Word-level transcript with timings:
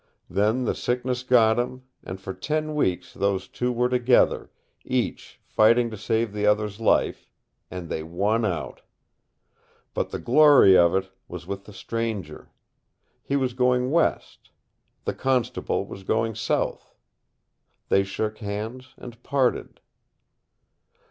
Then 0.31 0.63
the 0.65 0.73
sickness 0.73 1.21
got 1.21 1.59
him, 1.59 1.83
and 2.03 2.19
for 2.19 2.33
ten 2.33 2.73
weeks 2.73 3.13
those 3.13 3.47
two 3.47 3.71
were 3.71 3.87
together, 3.87 4.49
each 4.83 5.39
fighting 5.45 5.91
to 5.91 5.95
save 5.97 6.33
the 6.33 6.47
other's 6.47 6.79
life, 6.79 7.29
and 7.69 7.87
they 7.87 8.01
won 8.01 8.43
out. 8.43 8.81
But 9.93 10.09
the 10.09 10.17
glory 10.17 10.75
of 10.75 10.95
it 10.95 11.11
was 11.27 11.45
with 11.45 11.65
the 11.65 11.71
stranger. 11.73 12.49
He 13.21 13.35
was 13.35 13.53
going 13.53 13.91
west. 13.91 14.49
The 15.05 15.13
constable 15.13 15.85
was 15.85 16.01
going 16.01 16.33
south. 16.33 16.95
They 17.89 18.03
shook 18.03 18.39
hands 18.39 18.95
and 18.97 19.21
parted." 19.21 19.81